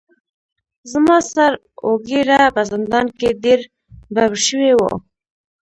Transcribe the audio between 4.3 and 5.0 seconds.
شوي وو.